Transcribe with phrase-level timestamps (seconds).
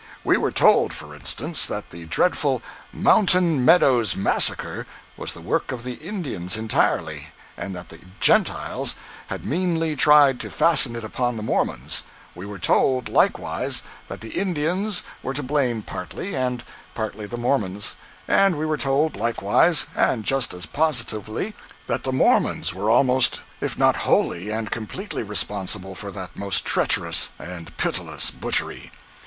[0.23, 5.83] We were told, for instance, that the dreadful "Mountain Meadows Massacre" was the work of
[5.83, 8.95] the Indians entirely, and that the Gentiles
[9.27, 12.01] had meanly tried to fasten it upon the Mormons;
[12.33, 16.63] we were told, likewise, that the Indians were to blame, partly, and
[16.95, 17.95] partly the Mormons;
[18.27, 21.53] and we were told, likewise, and just as positively,
[21.85, 27.29] that the Mormons were almost if not wholly and completely responsible for that most treacherous
[27.37, 28.91] and pitiless butchery.